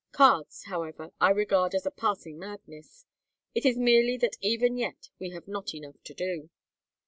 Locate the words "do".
6.15-6.49